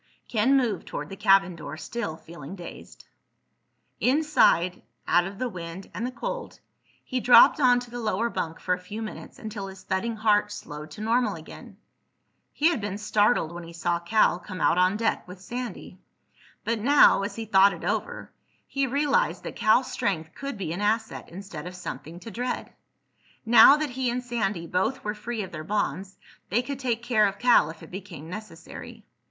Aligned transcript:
Ken 0.27 0.57
moved 0.57 0.87
toward 0.87 1.09
the 1.09 1.15
cabin 1.15 1.55
door, 1.55 1.77
still 1.77 2.17
feeling 2.17 2.55
dazed. 2.55 3.05
Inside, 3.99 4.81
out 5.07 5.27
of 5.27 5.37
the 5.37 5.47
wind 5.47 5.91
and 5.93 6.07
the 6.07 6.11
cold, 6.11 6.59
he 7.03 7.19
dropped 7.19 7.59
onto 7.59 7.91
the 7.91 7.99
lower 7.99 8.27
bunk 8.27 8.59
for 8.59 8.73
a 8.73 8.79
few 8.79 8.99
minutes 9.03 9.37
until 9.37 9.67
his 9.67 9.83
thudding 9.83 10.15
heart 10.15 10.51
slowed 10.51 10.89
to 10.89 11.01
normal 11.01 11.35
again. 11.35 11.77
He 12.51 12.69
had 12.69 12.81
been 12.81 12.97
startled 12.97 13.51
when 13.51 13.63
he 13.63 13.73
saw 13.73 13.99
Cal 13.99 14.39
come 14.39 14.59
out 14.59 14.79
on 14.79 14.97
deck 14.97 15.27
with 15.27 15.39
Sandy, 15.39 15.99
but 16.63 16.79
now—as 16.79 17.35
he 17.35 17.45
thought 17.45 17.71
it 17.71 17.83
over—he 17.83 18.87
realized 18.87 19.43
that 19.43 19.55
Cal's 19.55 19.91
strength 19.91 20.33
could 20.33 20.57
be 20.57 20.73
an 20.73 20.81
asset 20.81 21.29
instead 21.29 21.67
of 21.67 21.75
something 21.75 22.19
to 22.21 22.31
dread. 22.31 22.73
Now 23.45 23.77
that 23.77 23.91
he 23.91 24.09
and 24.09 24.23
Sandy 24.23 24.65
both 24.65 25.03
were 25.03 25.13
free 25.13 25.43
of 25.43 25.51
their 25.51 25.63
bonds 25.63 26.17
they 26.49 26.63
could 26.63 26.79
take 26.79 27.03
care 27.03 27.27
of 27.27 27.37
Cal 27.37 27.69
if 27.69 27.83
it 27.83 27.91
became 27.91 28.31
necessary. 28.31 29.05